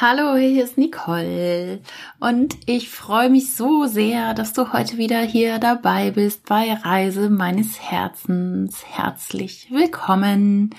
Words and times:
Hallo, 0.00 0.36
hier 0.36 0.62
ist 0.62 0.78
Nicole 0.78 1.80
und 2.20 2.56
ich 2.66 2.88
freue 2.88 3.30
mich 3.30 3.56
so 3.56 3.86
sehr, 3.86 4.32
dass 4.32 4.52
du 4.52 4.72
heute 4.72 4.96
wieder 4.96 5.20
hier 5.22 5.58
dabei 5.58 6.12
bist 6.12 6.46
bei 6.46 6.72
Reise 6.72 7.28
meines 7.30 7.80
Herzens. 7.80 8.84
Herzlich 8.86 9.72
willkommen. 9.72 10.72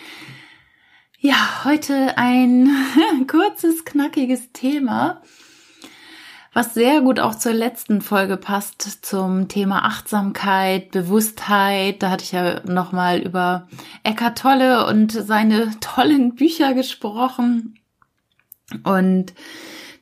Ja, 1.19 1.65
heute 1.65 2.17
ein 2.17 2.69
kurzes, 3.27 3.83
knackiges 3.83 4.53
Thema, 4.53 5.21
was 6.53 6.73
sehr 6.73 7.01
gut 7.01 7.19
auch 7.19 7.35
zur 7.35 7.51
letzten 7.51 7.99
Folge 7.99 8.37
passt 8.37 9.05
zum 9.05 9.49
Thema 9.49 9.83
Achtsamkeit, 9.83 10.91
Bewusstheit. 10.91 12.01
Da 12.01 12.11
hatte 12.11 12.23
ich 12.23 12.31
ja 12.31 12.61
nochmal 12.65 13.19
über 13.19 13.67
Eckart 14.03 14.37
Tolle 14.37 14.87
und 14.87 15.11
seine 15.11 15.77
tollen 15.81 16.35
Bücher 16.35 16.73
gesprochen 16.73 17.78
und 18.83 19.33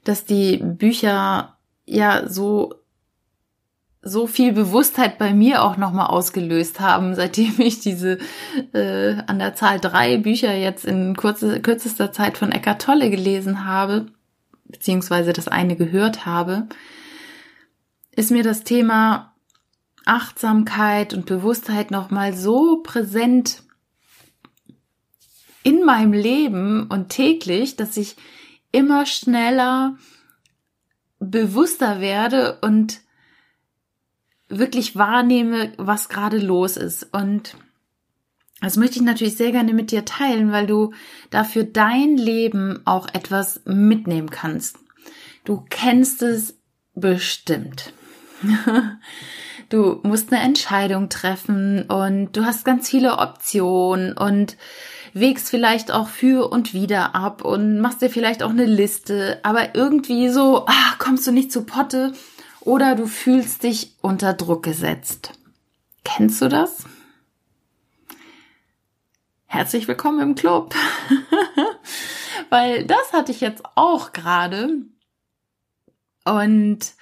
dass 0.03 0.25
die 0.25 0.57
Bücher 0.57 1.57
ja 1.85 2.27
so 2.27 2.73
so 4.01 4.25
viel 4.25 4.53
Bewusstheit 4.53 5.17
bei 5.17 5.33
mir 5.33 5.63
auch 5.63 5.75
nochmal 5.75 6.07
ausgelöst 6.07 6.79
haben, 6.79 7.15
seitdem 7.15 7.55
ich 7.59 7.79
diese 7.79 8.19
äh, 8.73 9.15
an 9.27 9.39
der 9.39 9.55
Zahl 9.55 9.79
drei 9.79 10.17
Bücher 10.17 10.53
jetzt 10.53 10.85
in 10.85 11.15
kurze, 11.15 11.61
kürzester 11.61 12.11
Zeit 12.11 12.37
von 12.37 12.51
Eckart 12.51 12.81
Tolle 12.81 13.09
gelesen 13.09 13.65
habe, 13.65 14.07
beziehungsweise 14.65 15.33
das 15.33 15.47
eine 15.47 15.75
gehört 15.75 16.25
habe, 16.25 16.67
ist 18.15 18.31
mir 18.31 18.43
das 18.43 18.63
Thema 18.63 19.33
Achtsamkeit 20.05 21.13
und 21.13 21.25
Bewusstheit 21.25 21.91
nochmal 21.91 22.33
so 22.33 22.81
präsent 22.81 23.63
in 25.63 25.83
meinem 25.83 26.13
Leben 26.13 26.87
und 26.87 27.09
täglich, 27.09 27.75
dass 27.75 27.97
ich 27.97 28.15
immer 28.71 29.05
schneller 29.05 29.97
bewusster 31.19 31.99
werde 31.99 32.59
und 32.61 33.01
wirklich 34.49 34.95
wahrnehme, 34.95 35.73
was 35.77 36.09
gerade 36.09 36.37
los 36.37 36.77
ist. 36.77 37.03
Und 37.13 37.55
das 38.61 38.77
möchte 38.77 38.97
ich 38.97 39.03
natürlich 39.03 39.35
sehr 39.35 39.51
gerne 39.51 39.73
mit 39.73 39.91
dir 39.91 40.05
teilen, 40.05 40.51
weil 40.51 40.67
du 40.67 40.93
dafür 41.29 41.63
dein 41.63 42.17
Leben 42.17 42.81
auch 42.85 43.07
etwas 43.13 43.61
mitnehmen 43.65 44.29
kannst. 44.29 44.77
Du 45.43 45.63
kennst 45.69 46.21
es 46.21 46.57
bestimmt. 46.93 47.93
du 49.69 49.99
musst 50.03 50.31
eine 50.31 50.41
Entscheidung 50.41 51.09
treffen 51.09 51.83
und 51.83 52.31
du 52.33 52.45
hast 52.45 52.65
ganz 52.65 52.89
viele 52.89 53.17
Optionen 53.17 54.13
und 54.13 54.57
wägst 55.13 55.49
vielleicht 55.49 55.91
auch 55.91 56.07
für 56.07 56.49
und 56.49 56.73
wieder 56.73 57.15
ab 57.15 57.43
und 57.43 57.79
machst 57.79 58.01
dir 58.01 58.09
vielleicht 58.09 58.43
auch 58.43 58.49
eine 58.49 58.65
Liste, 58.65 59.39
aber 59.43 59.75
irgendwie 59.75 60.29
so, 60.29 60.65
ah, 60.67 60.95
kommst 60.99 61.27
du 61.27 61.31
nicht 61.31 61.51
zu 61.51 61.63
Potte 61.63 62.13
oder 62.61 62.95
du 62.95 63.07
fühlst 63.07 63.63
dich 63.63 63.95
unter 64.01 64.33
Druck 64.33 64.63
gesetzt. 64.63 65.31
Kennst 66.03 66.41
du 66.41 66.47
das? 66.47 66.85
Herzlich 69.45 69.87
willkommen 69.87 70.19
im 70.19 70.35
Club. 70.35 70.75
Weil 72.49 72.85
das 72.85 73.13
hatte 73.13 73.31
ich 73.31 73.41
jetzt 73.41 73.63
auch 73.75 74.11
gerade. 74.13 74.81
Und, 76.25 76.93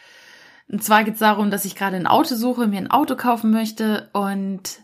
und 0.72 0.84
zwar 0.84 1.04
geht 1.04 1.16
es 1.16 1.20
darum, 1.20 1.50
dass 1.52 1.66
ich 1.66 1.76
gerade 1.76 1.96
ein 1.96 2.08
Auto 2.08 2.36
suche, 2.36 2.68
mir 2.68 2.80
ein 2.80 2.92
Auto 2.92 3.16
kaufen 3.16 3.52
möchte 3.52 4.10
und 4.14 4.82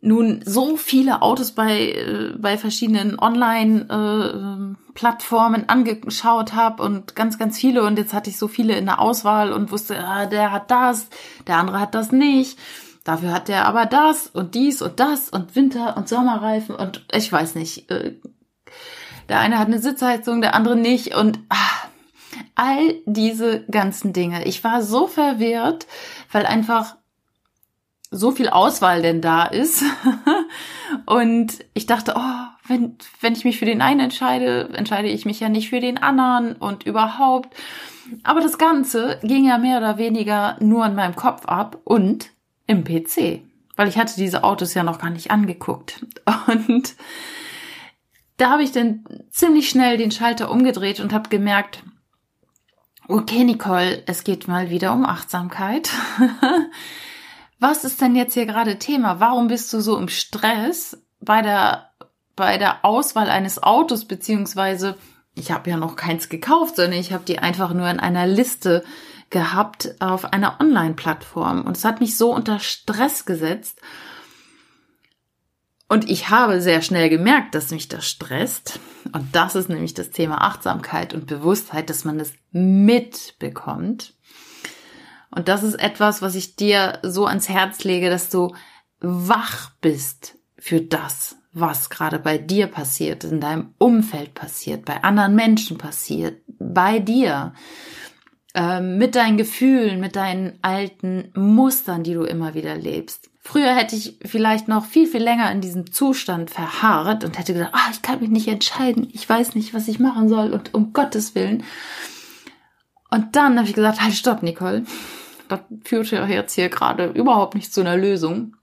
nun 0.00 0.42
so 0.44 0.76
viele 0.76 1.22
Autos 1.22 1.50
bei, 1.52 1.90
äh, 1.90 2.34
bei 2.38 2.56
verschiedenen 2.56 3.18
Online-Plattformen 3.18 5.62
äh, 5.62 5.66
angeschaut 5.66 6.54
habe 6.54 6.84
und 6.84 7.16
ganz, 7.16 7.36
ganz 7.36 7.58
viele. 7.58 7.84
Und 7.84 7.98
jetzt 7.98 8.14
hatte 8.14 8.30
ich 8.30 8.38
so 8.38 8.46
viele 8.46 8.76
in 8.76 8.86
der 8.86 9.00
Auswahl 9.00 9.52
und 9.52 9.72
wusste, 9.72 9.98
ah, 9.98 10.26
der 10.26 10.52
hat 10.52 10.70
das, 10.70 11.08
der 11.48 11.56
andere 11.56 11.80
hat 11.80 11.96
das 11.96 12.12
nicht, 12.12 12.56
dafür 13.02 13.32
hat 13.32 13.48
der 13.48 13.66
aber 13.66 13.86
das 13.86 14.28
und 14.28 14.54
dies 14.54 14.82
und 14.82 15.00
das 15.00 15.30
und 15.30 15.56
Winter- 15.56 15.96
und 15.96 16.08
Sommerreifen 16.08 16.76
und 16.76 17.04
ich 17.12 17.32
weiß 17.32 17.56
nicht, 17.56 17.90
äh, 17.90 18.14
der 19.28 19.40
eine 19.40 19.58
hat 19.58 19.66
eine 19.66 19.80
Sitzheizung, 19.80 20.40
der 20.40 20.54
andere 20.54 20.76
nicht. 20.76 21.14
Und 21.14 21.38
ah, 21.50 21.87
all 22.58 22.96
diese 23.06 23.64
ganzen 23.70 24.12
Dinge. 24.12 24.44
Ich 24.44 24.64
war 24.64 24.82
so 24.82 25.06
verwirrt, 25.06 25.86
weil 26.32 26.44
einfach 26.44 26.96
so 28.10 28.32
viel 28.32 28.48
Auswahl 28.48 29.02
denn 29.02 29.20
da 29.20 29.44
ist. 29.44 29.84
und 31.06 31.64
ich 31.74 31.86
dachte, 31.86 32.14
oh, 32.16 32.46
wenn, 32.66 32.96
wenn 33.20 33.34
ich 33.34 33.44
mich 33.44 33.58
für 33.58 33.64
den 33.64 33.82
einen 33.82 34.00
entscheide, 34.00 34.70
entscheide 34.74 35.08
ich 35.08 35.24
mich 35.24 35.40
ja 35.40 35.48
nicht 35.48 35.68
für 35.68 35.80
den 35.80 35.98
anderen 35.98 36.54
und 36.56 36.84
überhaupt. 36.84 37.54
Aber 38.24 38.40
das 38.40 38.58
Ganze 38.58 39.18
ging 39.22 39.44
ja 39.44 39.58
mehr 39.58 39.78
oder 39.78 39.98
weniger 39.98 40.56
nur 40.60 40.86
in 40.86 40.94
meinem 40.94 41.14
Kopf 41.14 41.44
ab 41.46 41.78
und 41.84 42.30
im 42.66 42.84
PC, 42.84 43.42
weil 43.76 43.88
ich 43.88 43.98
hatte 43.98 44.14
diese 44.16 44.44
Autos 44.44 44.74
ja 44.74 44.82
noch 44.82 44.98
gar 44.98 45.10
nicht 45.10 45.30
angeguckt. 45.30 46.04
Und 46.46 46.96
da 48.36 48.50
habe 48.50 48.62
ich 48.62 48.72
dann 48.72 49.04
ziemlich 49.30 49.68
schnell 49.68 49.96
den 49.96 50.10
Schalter 50.12 50.50
umgedreht 50.50 51.00
und 51.00 51.12
habe 51.12 51.28
gemerkt, 51.28 51.82
okay, 53.08 53.44
Nicole, 53.44 54.02
es 54.06 54.22
geht 54.22 54.46
mal 54.46 54.70
wieder 54.70 54.92
um 54.92 55.04
Achtsamkeit. 55.04 55.90
was 57.58 57.84
ist 57.84 58.00
denn 58.00 58.14
jetzt 58.14 58.34
hier 58.34 58.46
gerade 58.46 58.78
Thema? 58.78 59.18
Warum 59.18 59.48
bist 59.48 59.72
du 59.72 59.80
so 59.80 59.96
im 59.96 60.08
Stress 60.08 61.02
bei 61.20 61.42
der, 61.42 61.90
bei 62.36 62.58
der 62.58 62.84
Auswahl 62.84 63.30
eines 63.30 63.62
Autos, 63.62 64.04
beziehungsweise 64.04 64.96
ich 65.34 65.50
habe 65.50 65.70
ja 65.70 65.76
noch 65.76 65.96
keins 65.96 66.28
gekauft, 66.28 66.76
sondern 66.76 67.00
ich 67.00 67.12
habe 67.12 67.24
die 67.24 67.38
einfach 67.38 67.72
nur 67.72 67.88
in 67.88 68.00
einer 68.00 68.26
Liste 68.26 68.84
gehabt 69.30 69.94
auf 70.00 70.32
einer 70.32 70.60
Online-Plattform. 70.60 71.62
Und 71.62 71.76
es 71.76 71.84
hat 71.84 72.00
mich 72.00 72.16
so 72.16 72.34
unter 72.34 72.58
Stress 72.58 73.24
gesetzt. 73.24 73.80
Und 75.88 76.10
ich 76.10 76.28
habe 76.28 76.60
sehr 76.60 76.82
schnell 76.82 77.08
gemerkt, 77.08 77.54
dass 77.54 77.70
mich 77.70 77.88
das 77.88 78.06
stresst. 78.06 78.78
Und 79.12 79.34
das 79.34 79.54
ist 79.54 79.70
nämlich 79.70 79.94
das 79.94 80.10
Thema 80.10 80.42
Achtsamkeit 80.42 81.14
und 81.14 81.26
Bewusstheit, 81.26 81.88
dass 81.88 82.04
man 82.04 82.20
es 82.20 82.34
mitbekommt. 82.52 84.14
Und 85.30 85.48
das 85.48 85.62
ist 85.62 85.74
etwas, 85.74 86.20
was 86.20 86.34
ich 86.34 86.56
dir 86.56 86.98
so 87.02 87.26
ans 87.26 87.48
Herz 87.48 87.84
lege, 87.84 88.10
dass 88.10 88.28
du 88.28 88.54
wach 89.00 89.70
bist 89.80 90.36
für 90.58 90.80
das, 90.80 91.36
was 91.52 91.88
gerade 91.88 92.18
bei 92.18 92.36
dir 92.36 92.66
passiert, 92.66 93.24
in 93.24 93.40
deinem 93.40 93.74
Umfeld 93.78 94.34
passiert, 94.34 94.84
bei 94.84 95.02
anderen 95.02 95.34
Menschen 95.34 95.78
passiert, 95.78 96.42
bei 96.58 96.98
dir, 96.98 97.54
äh, 98.58 98.80
mit 98.80 99.14
deinen 99.14 99.36
Gefühlen, 99.36 100.00
mit 100.00 100.16
deinen 100.16 100.58
alten 100.62 101.30
Mustern, 101.34 102.02
die 102.02 102.14
du 102.14 102.24
immer 102.24 102.54
wieder 102.54 102.76
lebst. 102.76 103.30
Früher 103.40 103.74
hätte 103.74 103.96
ich 103.96 104.16
vielleicht 104.24 104.68
noch 104.68 104.84
viel, 104.84 105.06
viel 105.06 105.22
länger 105.22 105.50
in 105.52 105.62
diesem 105.62 105.92
Zustand 105.92 106.50
verharrt 106.50 107.24
und 107.24 107.38
hätte 107.38 107.54
gesagt, 107.54 107.74
ah, 107.74 107.88
ich 107.92 108.02
kann 108.02 108.20
mich 108.20 108.28
nicht 108.28 108.48
entscheiden, 108.48 109.08
ich 109.12 109.26
weiß 109.26 109.54
nicht, 109.54 109.72
was 109.72 109.88
ich 109.88 109.98
machen 109.98 110.28
soll 110.28 110.52
und 110.52 110.74
um 110.74 110.92
Gottes 110.92 111.34
Willen. 111.34 111.62
Und 113.10 113.36
dann 113.36 113.56
habe 113.56 113.68
ich 113.68 113.74
gesagt, 113.74 114.02
halt, 114.02 114.14
stopp, 114.14 114.42
Nicole 114.42 114.84
das 115.48 115.60
führt 115.84 116.10
ja 116.10 116.26
jetzt 116.26 116.54
hier 116.54 116.68
gerade 116.68 117.06
überhaupt 117.06 117.54
nicht 117.54 117.72
zu 117.72 117.80
einer 117.80 117.96
Lösung. 117.96 118.56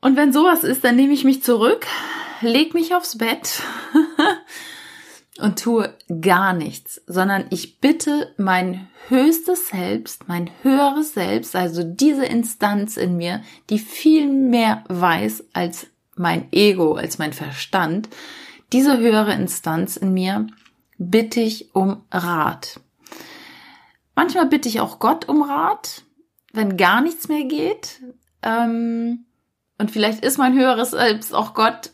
Und 0.00 0.16
wenn 0.16 0.32
sowas 0.32 0.64
ist, 0.64 0.84
dann 0.84 0.96
nehme 0.96 1.14
ich 1.14 1.24
mich 1.24 1.42
zurück, 1.42 1.86
leg 2.40 2.74
mich 2.74 2.94
aufs 2.94 3.16
Bett 3.16 3.62
und 5.44 5.58
tue 5.58 5.92
gar 6.22 6.54
nichts, 6.54 7.02
sondern 7.06 7.44
ich 7.50 7.78
bitte 7.78 8.32
mein 8.38 8.88
höchstes 9.08 9.68
Selbst, 9.68 10.26
mein 10.26 10.48
höheres 10.62 11.12
Selbst, 11.12 11.54
also 11.54 11.82
diese 11.84 12.24
Instanz 12.24 12.96
in 12.96 13.18
mir, 13.18 13.42
die 13.68 13.78
viel 13.78 14.26
mehr 14.26 14.84
weiß 14.88 15.44
als 15.52 15.88
mein 16.16 16.50
Ego, 16.50 16.94
als 16.94 17.18
mein 17.18 17.34
Verstand, 17.34 18.08
diese 18.72 18.96
höhere 18.96 19.34
Instanz 19.34 19.98
in 19.98 20.14
mir 20.14 20.46
bitte 20.96 21.40
ich 21.40 21.74
um 21.74 22.04
Rat. 22.10 22.80
Manchmal 24.16 24.46
bitte 24.46 24.70
ich 24.70 24.80
auch 24.80 24.98
Gott 24.98 25.28
um 25.28 25.42
Rat, 25.42 26.04
wenn 26.54 26.78
gar 26.78 27.02
nichts 27.02 27.28
mehr 27.28 27.44
geht. 27.44 28.00
Ähm, 28.40 29.26
und 29.76 29.90
vielleicht 29.90 30.24
ist 30.24 30.38
mein 30.38 30.54
höheres 30.54 30.92
Selbst 30.92 31.34
auch 31.34 31.52
Gott. 31.52 31.90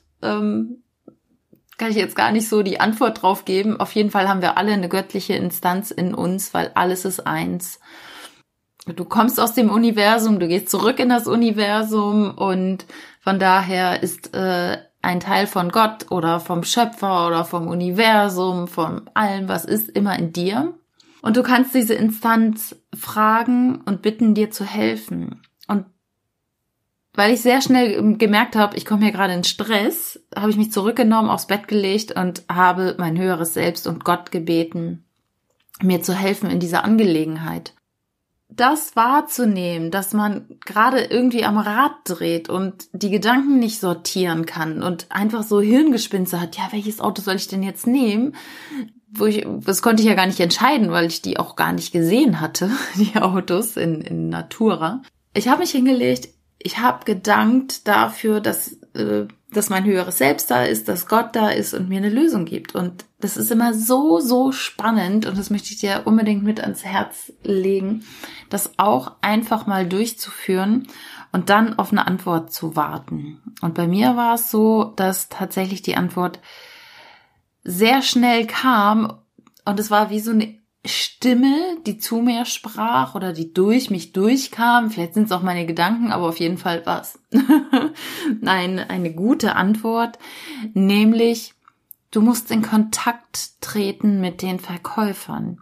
Kann 1.80 1.92
ich 1.92 1.96
jetzt 1.96 2.14
gar 2.14 2.30
nicht 2.30 2.46
so 2.46 2.62
die 2.62 2.78
Antwort 2.78 3.22
drauf 3.22 3.46
geben. 3.46 3.80
Auf 3.80 3.94
jeden 3.94 4.10
Fall 4.10 4.28
haben 4.28 4.42
wir 4.42 4.58
alle 4.58 4.74
eine 4.74 4.90
göttliche 4.90 5.32
Instanz 5.32 5.90
in 5.90 6.12
uns, 6.12 6.52
weil 6.52 6.72
alles 6.74 7.06
ist 7.06 7.26
eins. 7.26 7.80
Du 8.84 9.06
kommst 9.06 9.40
aus 9.40 9.54
dem 9.54 9.70
Universum, 9.70 10.38
du 10.40 10.46
gehst 10.46 10.68
zurück 10.68 10.98
in 10.98 11.08
das 11.08 11.26
Universum 11.26 12.36
und 12.36 12.84
von 13.22 13.38
daher 13.38 14.02
ist 14.02 14.34
äh, 14.34 14.76
ein 15.00 15.20
Teil 15.20 15.46
von 15.46 15.70
Gott 15.70 16.10
oder 16.10 16.38
vom 16.38 16.64
Schöpfer 16.64 17.26
oder 17.26 17.46
vom 17.46 17.66
Universum, 17.66 18.68
von 18.68 19.08
allem, 19.14 19.48
was 19.48 19.64
ist, 19.64 19.88
immer 19.88 20.18
in 20.18 20.34
dir. 20.34 20.74
Und 21.22 21.38
du 21.38 21.42
kannst 21.42 21.74
diese 21.74 21.94
Instanz 21.94 22.76
fragen 22.94 23.80
und 23.86 24.02
bitten, 24.02 24.34
dir 24.34 24.50
zu 24.50 24.66
helfen. 24.66 25.40
Weil 27.20 27.34
ich 27.34 27.42
sehr 27.42 27.60
schnell 27.60 27.92
ähm, 27.92 28.16
gemerkt 28.16 28.56
habe, 28.56 28.78
ich 28.78 28.86
komme 28.86 29.02
hier 29.02 29.12
gerade 29.12 29.34
in 29.34 29.44
Stress, 29.44 30.18
habe 30.34 30.50
ich 30.50 30.56
mich 30.56 30.72
zurückgenommen, 30.72 31.28
aufs 31.28 31.48
Bett 31.48 31.68
gelegt 31.68 32.12
und 32.12 32.44
habe 32.50 32.94
mein 32.98 33.18
höheres 33.18 33.52
Selbst 33.52 33.86
und 33.86 34.06
Gott 34.06 34.30
gebeten, 34.30 35.04
mir 35.82 36.00
zu 36.00 36.14
helfen 36.14 36.48
in 36.48 36.60
dieser 36.60 36.82
Angelegenheit. 36.82 37.74
Das 38.48 38.96
wahrzunehmen, 38.96 39.90
dass 39.90 40.14
man 40.14 40.48
gerade 40.64 41.00
irgendwie 41.04 41.44
am 41.44 41.58
Rad 41.58 41.92
dreht 42.04 42.48
und 42.48 42.88
die 42.94 43.10
Gedanken 43.10 43.58
nicht 43.58 43.80
sortieren 43.80 44.46
kann 44.46 44.82
und 44.82 45.08
einfach 45.10 45.42
so 45.42 45.60
Hirngespinste 45.60 46.40
hat, 46.40 46.56
ja, 46.56 46.68
welches 46.70 47.02
Auto 47.02 47.20
soll 47.20 47.36
ich 47.36 47.48
denn 47.48 47.62
jetzt 47.62 47.86
nehmen? 47.86 48.34
Wo 49.10 49.26
ich, 49.26 49.46
das 49.66 49.82
konnte 49.82 50.02
ich 50.02 50.08
ja 50.08 50.14
gar 50.14 50.26
nicht 50.26 50.40
entscheiden, 50.40 50.90
weil 50.90 51.08
ich 51.08 51.20
die 51.20 51.38
auch 51.38 51.54
gar 51.54 51.74
nicht 51.74 51.92
gesehen 51.92 52.40
hatte, 52.40 52.70
die 52.94 53.20
Autos 53.20 53.76
in, 53.76 54.00
in 54.00 54.30
Natura. 54.30 55.02
Ich 55.34 55.48
habe 55.48 55.60
mich 55.60 55.72
hingelegt, 55.72 56.30
ich 56.62 56.78
habe 56.78 57.04
gedankt 57.04 57.88
dafür, 57.88 58.40
dass, 58.40 58.74
äh, 58.94 59.26
dass 59.50 59.70
mein 59.70 59.84
höheres 59.84 60.18
Selbst 60.18 60.50
da 60.50 60.62
ist, 60.62 60.88
dass 60.88 61.08
Gott 61.08 61.34
da 61.34 61.48
ist 61.48 61.74
und 61.74 61.88
mir 61.88 61.96
eine 61.96 62.10
Lösung 62.10 62.44
gibt. 62.44 62.74
Und 62.74 63.04
das 63.18 63.36
ist 63.36 63.50
immer 63.50 63.74
so, 63.74 64.20
so 64.20 64.52
spannend 64.52 65.26
und 65.26 65.36
das 65.36 65.50
möchte 65.50 65.72
ich 65.72 65.80
dir 65.80 66.02
unbedingt 66.04 66.44
mit 66.44 66.60
ans 66.60 66.84
Herz 66.84 67.32
legen, 67.42 68.04
das 68.50 68.78
auch 68.78 69.12
einfach 69.22 69.66
mal 69.66 69.86
durchzuführen 69.86 70.86
und 71.32 71.48
dann 71.48 71.78
auf 71.78 71.92
eine 71.92 72.06
Antwort 72.06 72.52
zu 72.52 72.76
warten. 72.76 73.40
Und 73.62 73.74
bei 73.74 73.88
mir 73.88 74.16
war 74.16 74.34
es 74.34 74.50
so, 74.50 74.92
dass 74.96 75.28
tatsächlich 75.30 75.82
die 75.82 75.96
Antwort 75.96 76.40
sehr 77.64 78.02
schnell 78.02 78.46
kam 78.46 79.18
und 79.64 79.80
es 79.80 79.90
war 79.90 80.10
wie 80.10 80.20
so 80.20 80.30
eine 80.30 80.59
Stimme, 80.84 81.76
die 81.84 81.98
zu 81.98 82.22
mir 82.22 82.46
sprach 82.46 83.14
oder 83.14 83.34
die 83.34 83.52
durch 83.52 83.90
mich 83.90 84.12
durchkam. 84.12 84.90
Vielleicht 84.90 85.14
sind 85.14 85.24
es 85.24 85.32
auch 85.32 85.42
meine 85.42 85.66
Gedanken, 85.66 86.10
aber 86.10 86.28
auf 86.28 86.40
jeden 86.40 86.56
Fall 86.56 86.82
was. 86.86 87.18
Nein, 88.40 88.78
eine 88.78 89.12
gute 89.12 89.56
Antwort, 89.56 90.18
nämlich 90.72 91.54
du 92.10 92.22
musst 92.22 92.50
in 92.50 92.62
Kontakt 92.62 93.60
treten 93.60 94.20
mit 94.20 94.40
den 94.40 94.58
Verkäufern. 94.58 95.60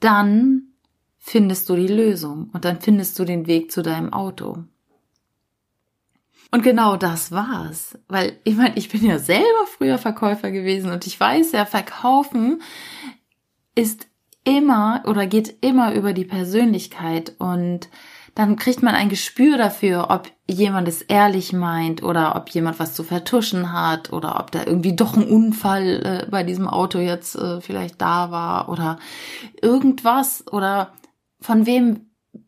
Dann 0.00 0.74
findest 1.18 1.68
du 1.70 1.76
die 1.76 1.88
Lösung 1.88 2.50
und 2.52 2.64
dann 2.64 2.80
findest 2.80 3.18
du 3.18 3.24
den 3.24 3.46
Weg 3.46 3.72
zu 3.72 3.82
deinem 3.82 4.12
Auto. 4.12 4.64
Und 6.50 6.62
genau 6.62 6.96
das 6.96 7.32
war's, 7.32 7.98
weil 8.08 8.38
ich 8.44 8.56
meine, 8.56 8.76
ich 8.76 8.88
bin 8.88 9.04
ja 9.04 9.18
selber 9.18 9.66
früher 9.66 9.98
Verkäufer 9.98 10.50
gewesen 10.50 10.90
und 10.90 11.06
ich 11.06 11.18
weiß 11.18 11.52
ja, 11.52 11.66
verkaufen 11.66 12.62
ist 13.74 14.06
immer 14.48 15.02
oder 15.06 15.26
geht 15.26 15.56
immer 15.60 15.92
über 15.92 16.12
die 16.12 16.24
Persönlichkeit 16.24 17.34
und 17.38 17.88
dann 18.34 18.56
kriegt 18.56 18.82
man 18.82 18.94
ein 18.94 19.08
Gespür 19.08 19.58
dafür, 19.58 20.06
ob 20.10 20.30
jemand 20.48 20.86
es 20.86 21.02
ehrlich 21.02 21.52
meint 21.52 22.02
oder 22.02 22.36
ob 22.36 22.48
jemand 22.50 22.78
was 22.78 22.94
zu 22.94 23.02
vertuschen 23.02 23.72
hat 23.72 24.12
oder 24.12 24.38
ob 24.38 24.52
da 24.52 24.64
irgendwie 24.64 24.94
doch 24.94 25.16
ein 25.16 25.26
Unfall 25.26 26.22
äh, 26.24 26.30
bei 26.30 26.44
diesem 26.44 26.68
Auto 26.68 26.98
jetzt 26.98 27.34
äh, 27.34 27.60
vielleicht 27.60 28.00
da 28.00 28.30
war 28.30 28.68
oder 28.68 28.98
irgendwas 29.60 30.46
oder 30.50 30.92
von 31.40 31.66
wem 31.66 32.06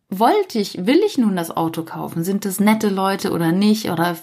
wollte 0.08 0.58
ich, 0.58 0.86
will 0.86 1.00
ich 1.04 1.18
nun 1.18 1.36
das 1.36 1.56
Auto 1.56 1.82
kaufen? 1.82 2.24
Sind 2.24 2.46
es 2.46 2.60
nette 2.60 2.88
Leute 2.88 3.32
oder 3.32 3.52
nicht? 3.52 3.90
Oder 3.90 4.16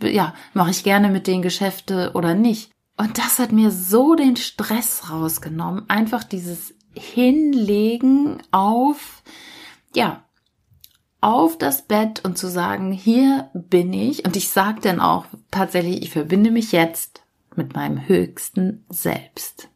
ja, 0.00 0.34
mache 0.54 0.70
ich 0.70 0.84
gerne 0.84 1.08
mit 1.08 1.26
den 1.26 1.42
Geschäfte 1.42 2.12
oder 2.14 2.34
nicht? 2.34 2.70
Und 2.96 3.18
das 3.18 3.38
hat 3.38 3.52
mir 3.52 3.70
so 3.70 4.14
den 4.14 4.36
Stress 4.36 5.10
rausgenommen, 5.10 5.88
einfach 5.88 6.24
dieses 6.24 6.74
hinlegen 6.98 8.42
auf, 8.50 9.22
ja, 9.94 10.22
auf 11.20 11.58
das 11.58 11.82
Bett 11.82 12.24
und 12.24 12.38
zu 12.38 12.48
sagen, 12.48 12.92
hier 12.92 13.50
bin 13.54 13.92
ich. 13.92 14.24
Und 14.24 14.36
ich 14.36 14.50
sage 14.50 14.80
dann 14.82 15.00
auch 15.00 15.26
tatsächlich, 15.50 16.02
ich 16.02 16.10
verbinde 16.10 16.50
mich 16.50 16.72
jetzt 16.72 17.22
mit 17.56 17.74
meinem 17.74 18.06
höchsten 18.06 18.84
Selbst. 18.88 19.68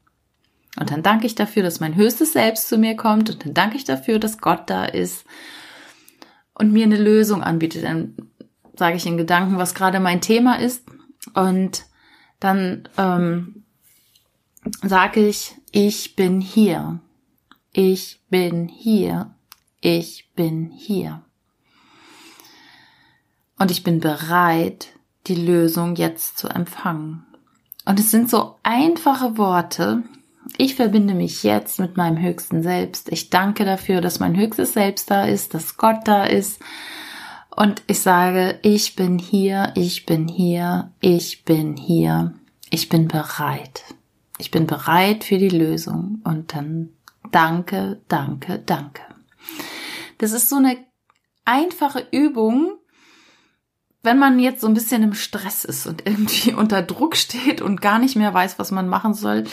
Und 0.78 0.90
dann 0.90 1.02
danke 1.02 1.26
ich 1.26 1.34
dafür, 1.34 1.62
dass 1.62 1.80
mein 1.80 1.96
höchstes 1.96 2.32
Selbst 2.32 2.68
zu 2.68 2.78
mir 2.78 2.96
kommt. 2.96 3.28
Und 3.28 3.44
dann 3.44 3.54
danke 3.54 3.76
ich 3.76 3.84
dafür, 3.84 4.18
dass 4.18 4.38
Gott 4.38 4.70
da 4.70 4.84
ist 4.84 5.24
und 6.54 6.72
mir 6.72 6.84
eine 6.84 6.96
Lösung 6.96 7.42
anbietet. 7.42 7.84
Dann 7.84 8.16
sage 8.76 8.96
ich 8.96 9.06
in 9.06 9.18
Gedanken, 9.18 9.58
was 9.58 9.74
gerade 9.74 10.00
mein 10.00 10.20
Thema 10.20 10.58
ist. 10.58 10.84
Und 11.34 11.84
dann 12.40 12.88
ähm, 12.96 13.64
sage 14.82 15.26
ich, 15.26 15.54
ich 15.72 16.16
bin 16.16 16.40
hier. 16.40 17.00
Ich 17.72 18.20
bin 18.28 18.68
hier. 18.68 19.34
Ich 19.80 20.30
bin 20.36 20.70
hier. 20.70 21.22
Und 23.58 23.70
ich 23.70 23.82
bin 23.82 23.98
bereit, 23.98 24.88
die 25.26 25.34
Lösung 25.34 25.96
jetzt 25.96 26.36
zu 26.36 26.48
empfangen. 26.48 27.24
Und 27.86 27.98
es 27.98 28.10
sind 28.10 28.28
so 28.28 28.56
einfache 28.62 29.38
Worte. 29.38 30.02
Ich 30.58 30.74
verbinde 30.74 31.14
mich 31.14 31.44
jetzt 31.44 31.80
mit 31.80 31.96
meinem 31.96 32.20
höchsten 32.20 32.62
Selbst. 32.62 33.10
Ich 33.10 33.30
danke 33.30 33.64
dafür, 33.64 34.02
dass 34.02 34.20
mein 34.20 34.36
höchstes 34.36 34.74
Selbst 34.74 35.10
da 35.10 35.24
ist, 35.24 35.54
dass 35.54 35.78
Gott 35.78 36.00
da 36.04 36.24
ist. 36.24 36.60
Und 37.56 37.82
ich 37.86 38.00
sage, 38.00 38.58
ich 38.60 38.96
bin 38.96 39.18
hier, 39.18 39.72
ich 39.76 40.04
bin 40.04 40.28
hier, 40.28 40.90
ich 41.00 41.44
bin 41.46 41.76
hier. 41.76 42.34
Ich 42.68 42.90
bin 42.90 43.08
bereit. 43.08 43.84
Ich 44.38 44.50
bin 44.50 44.66
bereit 44.66 45.24
für 45.24 45.38
die 45.38 45.48
Lösung. 45.48 46.20
Und 46.24 46.54
dann 46.54 46.90
danke, 47.32 48.00
danke, 48.08 48.60
danke. 48.60 49.02
Das 50.18 50.30
ist 50.32 50.48
so 50.48 50.56
eine 50.56 50.76
einfache 51.44 52.06
Übung, 52.12 52.78
wenn 54.04 54.18
man 54.18 54.38
jetzt 54.38 54.60
so 54.60 54.66
ein 54.66 54.74
bisschen 54.74 55.02
im 55.02 55.14
Stress 55.14 55.64
ist 55.64 55.86
und 55.86 56.06
irgendwie 56.06 56.52
unter 56.54 56.82
Druck 56.82 57.16
steht 57.16 57.60
und 57.60 57.80
gar 57.80 57.98
nicht 57.98 58.16
mehr 58.16 58.32
weiß, 58.32 58.58
was 58.58 58.70
man 58.70 58.88
machen 58.88 59.14
soll, 59.14 59.44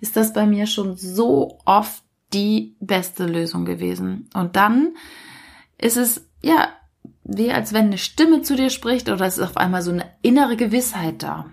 ist 0.00 0.16
das 0.16 0.32
bei 0.32 0.46
mir 0.46 0.66
schon 0.66 0.96
so 0.96 1.58
oft 1.64 2.02
die 2.32 2.76
beste 2.80 3.26
Lösung 3.26 3.64
gewesen. 3.64 4.28
Und 4.34 4.56
dann 4.56 4.94
ist 5.78 5.96
es, 5.96 6.28
ja, 6.42 6.68
wie 7.22 7.52
als 7.52 7.72
wenn 7.72 7.86
eine 7.86 7.98
Stimme 7.98 8.42
zu 8.42 8.56
dir 8.56 8.70
spricht 8.70 9.08
oder 9.08 9.24
es 9.26 9.38
ist 9.38 9.44
auf 9.44 9.56
einmal 9.56 9.82
so 9.82 9.92
eine 9.92 10.10
innere 10.22 10.56
Gewissheit 10.56 11.22
da. 11.22 11.46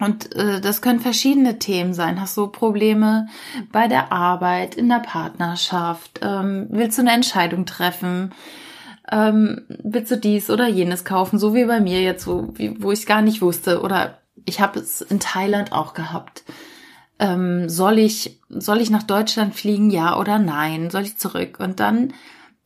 Und 0.00 0.34
äh, 0.36 0.60
das 0.60 0.80
können 0.80 1.00
verschiedene 1.00 1.58
Themen 1.58 1.92
sein. 1.92 2.20
Hast 2.20 2.36
du 2.36 2.46
Probleme 2.46 3.28
bei 3.72 3.88
der 3.88 4.12
Arbeit, 4.12 4.74
in 4.74 4.88
der 4.88 5.00
Partnerschaft? 5.00 6.20
Ähm, 6.22 6.66
willst 6.70 6.98
du 6.98 7.02
eine 7.02 7.12
Entscheidung 7.12 7.66
treffen? 7.66 8.32
Ähm, 9.10 9.62
willst 9.82 10.10
du 10.10 10.16
dies 10.16 10.50
oder 10.50 10.68
jenes 10.68 11.04
kaufen? 11.04 11.38
So 11.38 11.54
wie 11.54 11.64
bei 11.64 11.80
mir 11.80 12.02
jetzt, 12.02 12.26
wo, 12.26 12.54
wo 12.78 12.92
ich 12.92 13.06
gar 13.06 13.22
nicht 13.22 13.42
wusste. 13.42 13.80
Oder 13.82 14.18
ich 14.44 14.60
habe 14.60 14.78
es 14.78 15.00
in 15.00 15.20
Thailand 15.20 15.72
auch 15.72 15.94
gehabt. 15.94 16.44
Ähm, 17.18 17.68
soll 17.68 17.98
ich 17.98 18.40
soll 18.48 18.80
ich 18.80 18.90
nach 18.90 19.02
Deutschland 19.02 19.54
fliegen? 19.54 19.90
Ja 19.90 20.18
oder 20.18 20.38
nein? 20.38 20.90
Soll 20.90 21.02
ich 21.02 21.18
zurück? 21.18 21.58
Und 21.58 21.80
dann 21.80 22.12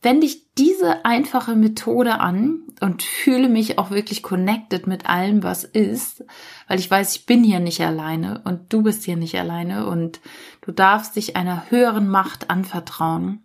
wende 0.03 0.25
ich 0.25 0.53
diese 0.53 1.05
einfache 1.05 1.55
Methode 1.55 2.19
an 2.19 2.63
und 2.81 3.01
fühle 3.01 3.49
mich 3.49 3.79
auch 3.79 3.89
wirklich 3.89 4.21
connected 4.21 4.85
mit 4.85 5.07
allem, 5.07 5.41
was 5.43 5.63
ist, 5.63 6.23
weil 6.67 6.79
ich 6.79 6.91
weiß, 6.91 7.15
ich 7.15 7.25
bin 7.25 7.43
hier 7.43 7.59
nicht 7.59 7.81
alleine 7.81 8.41
und 8.43 8.71
du 8.71 8.83
bist 8.83 9.03
hier 9.03 9.15
nicht 9.15 9.35
alleine 9.39 9.87
und 9.87 10.19
du 10.61 10.71
darfst 10.71 11.15
dich 11.15 11.35
einer 11.35 11.69
höheren 11.71 12.07
Macht 12.07 12.49
anvertrauen. 12.49 13.43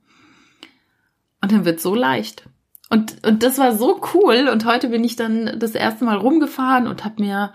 Und 1.40 1.52
dann 1.52 1.64
wird 1.64 1.80
so 1.80 1.94
leicht. 1.94 2.48
Und, 2.90 3.24
und 3.24 3.42
das 3.42 3.58
war 3.58 3.76
so 3.76 4.00
cool. 4.14 4.48
Und 4.48 4.64
heute 4.64 4.88
bin 4.88 5.04
ich 5.04 5.14
dann 5.14 5.58
das 5.58 5.74
erste 5.74 6.04
Mal 6.04 6.16
rumgefahren 6.16 6.88
und 6.88 7.04
habe 7.04 7.22
mir 7.22 7.52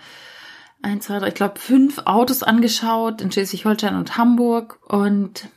ein, 0.82 1.02
zwei, 1.02 1.20
drei, 1.20 1.30
ich 1.30 1.36
glaube 1.36 1.60
fünf 1.60 2.00
Autos 2.06 2.44
angeschaut 2.44 3.22
in 3.22 3.32
Schleswig-Holstein 3.32 3.96
und 3.96 4.18
Hamburg. 4.18 4.80
Und 4.88 5.50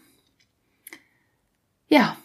ja, 1.88 2.16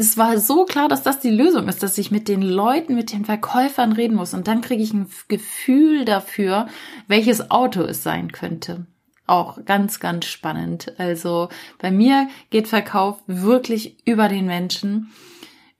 es 0.00 0.16
war 0.16 0.38
so 0.40 0.64
klar, 0.64 0.88
dass 0.88 1.02
das 1.02 1.20
die 1.20 1.30
Lösung 1.30 1.68
ist, 1.68 1.82
dass 1.82 1.98
ich 1.98 2.10
mit 2.10 2.26
den 2.26 2.40
Leuten, 2.40 2.94
mit 2.94 3.12
den 3.12 3.26
Verkäufern 3.26 3.92
reden 3.92 4.16
muss. 4.16 4.32
Und 4.32 4.48
dann 4.48 4.62
kriege 4.62 4.82
ich 4.82 4.94
ein 4.94 5.10
Gefühl 5.28 6.06
dafür, 6.06 6.68
welches 7.06 7.50
Auto 7.50 7.82
es 7.82 8.02
sein 8.02 8.32
könnte. 8.32 8.86
Auch 9.26 9.62
ganz, 9.66 10.00
ganz 10.00 10.24
spannend. 10.24 10.98
Also 10.98 11.50
bei 11.78 11.90
mir 11.90 12.30
geht 12.48 12.66
Verkauf 12.66 13.18
wirklich 13.26 13.98
über 14.06 14.28
den 14.28 14.46
Menschen, 14.46 15.12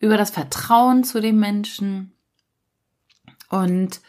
über 0.00 0.19
das 0.19 0.29
Vertrauen 0.29 1.03
zu 1.03 1.23
dem 1.23 1.41
Menschen. 1.41 2.12
Und 3.49 4.03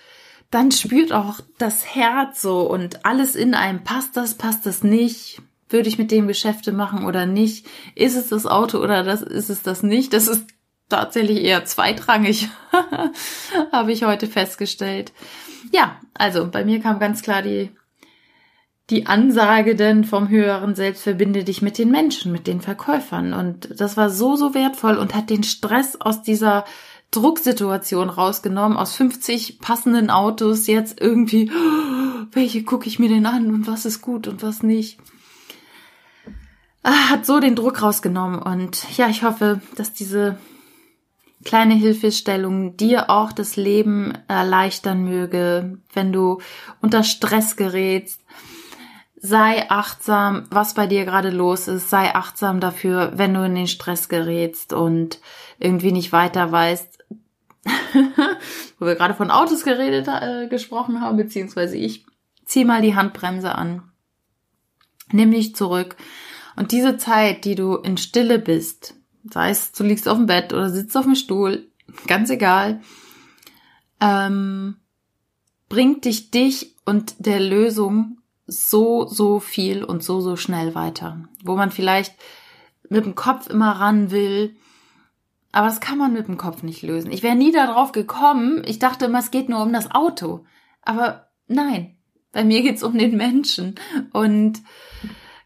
dann 0.50 0.74
spürt 0.74 1.13
auch 1.13 1.39
das 1.58 1.96
Herz 1.96 2.41
so 2.41 2.70
und 2.70 3.06
alles 3.06 3.36
in 3.36 3.53
einem, 3.53 3.86
passt 3.86 4.18
das, 4.18 4.38
passt 4.38 4.65
das 4.65 4.84
nicht, 4.84 5.41
würde 5.72 5.90
ich 5.90 5.98
mit 5.98 6.12
dem 6.12 6.28
Geschäfte 6.28 6.72
machen 6.72 7.06
oder 7.06 7.25
nicht? 7.25 7.66
Ist 7.96 8.16
es 8.16 8.30
das 8.30 8.46
Auto 8.46 8.80
oder 8.80 9.04
das, 9.04 9.22
ist 9.22 9.50
es 9.50 9.62
das 9.63 9.84
nicht? 9.84 10.13
Das 10.13 10.28
ist 10.28 10.48
tatsächlich 10.90 11.44
eher 11.44 11.66
zweitrangig, 11.66 12.50
habe 13.72 13.92
ich 13.92 14.04
heute 14.04 14.28
festgestellt. 14.28 15.13
Ja, 15.72 16.00
also 16.13 16.48
bei 16.48 16.66
mir 16.66 16.80
kam 16.82 17.00
ganz 17.00 17.22
klar 17.22 17.42
die, 17.42 17.72
die 18.90 19.06
Ansage 19.06 19.75
denn 19.75 20.04
vom 20.04 20.30
höheren 20.30 20.75
Selbst 20.75 21.04
verbinde 21.04 21.44
dich 21.44 21.62
mit 21.62 21.78
den 21.78 21.92
Menschen, 21.92 22.32
mit 22.32 22.46
den 22.46 22.62
Verkäufern. 22.62 23.34
Und 23.34 23.70
das 23.80 23.96
war 23.96 24.10
so, 24.10 24.36
so 24.36 24.54
wertvoll 24.54 24.98
und 24.98 25.16
hat 25.16 25.30
den 25.30 25.44
Stress 25.44 25.96
aus 26.00 26.22
dieser 26.22 26.66
Drucksituation 27.12 28.10
rausgenommen, 28.10 28.78
aus 28.78 28.96
50 28.96 29.60
passenden 29.60 30.10
Autos 30.10 30.68
jetzt 30.68 31.00
irgendwie, 31.00 31.51
welche 32.32 32.63
gucke 32.63 32.88
ich 32.88 33.00
mir 33.00 33.10
denn 33.10 33.25
an 33.25 33.48
und 33.48 33.68
was 33.68 33.86
ist 33.86 34.01
gut 34.01 34.28
und 34.28 34.44
was 34.44 34.63
nicht. 34.63 34.98
Ah, 36.84 37.10
hat 37.10 37.26
so 37.26 37.40
den 37.40 37.56
Druck 37.56 37.82
rausgenommen 37.82 38.42
und 38.42 38.98
ja, 38.98 39.08
ich 39.08 39.24
hoffe, 39.24 39.62
dass 39.76 39.94
diese 39.94 40.38
kleine 41.44 41.76
Hilfestellung 41.76 42.78
dir 42.78 43.10
auch 43.10 43.32
das 43.32 43.56
Leben 43.56 44.18
erleichtern 44.28 45.04
möge, 45.04 45.80
wenn 45.94 46.12
du 46.12 46.40
unter 46.82 47.04
Stress 47.04 47.56
gerätst. 47.56 48.22
Sei 49.16 49.70
achtsam, 49.70 50.48
was 50.50 50.74
bei 50.74 50.88
dir 50.88 51.06
gerade 51.06 51.30
los 51.30 51.68
ist. 51.68 51.92
Sei 51.92 52.16
achtsam 52.16 52.60
dafür, 52.60 53.12
wenn 53.16 53.36
du 53.36 53.46
in 53.46 53.54
den 53.54 53.68
Stress 53.68 54.10
gerätst 54.10 54.74
und 54.74 55.20
irgendwie 55.60 55.92
nicht 55.92 56.12
weiter 56.12 56.52
weißt. 56.52 56.98
Wo 58.80 58.88
wir 58.88 58.96
gerade 58.96 59.14
von 59.14 59.30
Autos 59.30 59.64
geredet, 59.64 60.08
äh, 60.08 60.48
gesprochen 60.48 61.02
haben, 61.02 61.18
beziehungsweise 61.18 61.78
ich. 61.78 62.06
Zieh 62.46 62.66
mal 62.66 62.82
die 62.82 62.96
Handbremse 62.96 63.54
an. 63.54 63.84
Nimm 65.12 65.30
dich 65.32 65.56
zurück. 65.56 65.96
Und 66.55 66.72
diese 66.72 66.98
Zeit, 66.98 67.46
die 67.46 67.55
du 67.55 67.75
in 67.75 67.98
Stille 67.98 68.39
bist, 68.39 68.96
sei 69.29 69.50
es 69.50 69.72
du 69.72 69.84
liegst 69.84 70.08
auf 70.08 70.17
dem 70.17 70.25
Bett 70.25 70.53
oder 70.53 70.70
sitzt 70.70 70.96
auf 70.98 71.05
dem 71.05 71.15
Stuhl, 71.15 71.67
ganz 72.08 72.29
egal, 72.29 72.81
ähm, 74.00 74.77
bringt 75.70 76.05
dich 76.05 76.31
dich 76.31 76.75
und 76.86 77.15
der 77.25 77.39
Lösung 77.39 78.17
so, 78.48 79.08
so 79.08 79.39
viel 79.39 79.84
und 79.84 80.03
so, 80.03 80.20
so 80.20 80.36
schnell 80.36 80.75
weiter. 80.75 81.24
Wo 81.43 81.55
man 81.55 81.72
vielleicht 81.72 82.15
mit 82.89 83.05
dem 83.05 83.15
Kopf 83.15 83.48
immer 83.48 83.72
ran 83.72 84.12
will, 84.12 84.55
aber 85.51 85.67
das 85.67 85.79
kann 85.79 85.98
man 85.98 86.13
mit 86.13 86.27
dem 86.27 86.38
Kopf 86.38 86.63
nicht 86.63 86.81
lösen. 86.81 87.12
Ich 87.12 87.24
wäre 87.24 87.36
nie 87.36 87.51
darauf 87.51 87.91
gekommen. 87.91 88.63
Ich 88.65 88.79
dachte 88.79 89.05
immer, 89.05 89.20
es 89.20 89.31
geht 89.31 89.50
nur 89.50 89.62
um 89.62 89.74
das 89.74 89.91
Auto. 89.91 90.46
Aber 90.81 91.27
nein, 91.48 91.98
bei 92.31 92.43
mir 92.43 92.62
geht's 92.62 92.84
um 92.84 92.98
den 92.98 93.17
Menschen. 93.17 93.75
Und 94.13 94.62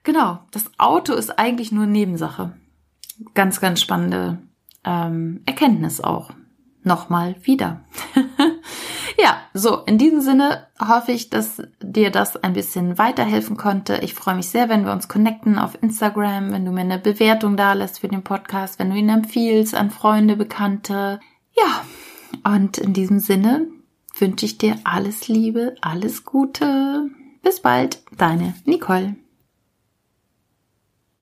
genau, 0.06 0.40
das 0.52 0.72
Auto 0.78 1.14
ist 1.14 1.38
eigentlich 1.38 1.74
nur 1.74 1.86
Nebensache 1.86 2.54
ganz, 3.34 3.62
ganz 3.62 3.82
spannende 3.82 4.40
ähm, 4.84 5.42
Erkenntnis 5.46 6.02
auch. 6.02 6.32
Nochmal 6.84 7.36
wieder. 7.42 7.82
ja, 9.18 9.38
so, 9.56 9.78
in 9.86 9.98
diesem 9.98 10.22
Sinne 10.22 10.68
hoffe 10.80 11.14
ich, 11.14 11.32
dass 11.32 11.64
dir 11.82 12.12
das 12.12 12.38
ein 12.38 12.54
bisschen 12.54 13.00
weiterhelfen 13.00 13.58
konnte. 13.58 13.98
Ich 14.04 14.14
freue 14.14 14.36
mich 14.36 14.50
sehr, 14.50 14.70
wenn 14.70 14.86
wir 14.86 14.92
uns 14.92 15.08
connecten 15.08 15.58
auf 15.58 15.82
Instagram, 15.82 16.52
wenn 16.52 16.64
du 16.64 16.72
mir 16.72 16.82
eine 16.82 17.00
Bewertung 17.00 17.58
da 17.58 17.74
lässt 17.74 18.02
für 18.02 18.08
den 18.08 18.24
Podcast, 18.24 18.78
wenn 18.78 18.92
du 18.92 18.98
ihn 18.98 19.10
empfiehlst 19.10 19.74
an 19.74 19.90
Freunde, 19.90 20.36
Bekannte. 20.36 21.20
Ja, 21.58 22.52
und 22.54 22.78
in 22.78 22.94
diesem 22.94 23.20
Sinne 23.20 23.68
wünsche 24.20 24.46
ich 24.46 24.60
dir 24.60 24.76
alles 24.84 25.28
Liebe, 25.28 25.74
alles 25.82 26.24
Gute. 26.24 27.10
Bis 27.42 27.62
bald, 27.62 28.04
deine 28.16 28.54
Nicole. 28.66 29.16